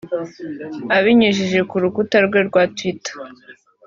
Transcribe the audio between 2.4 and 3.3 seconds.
rwa Twitter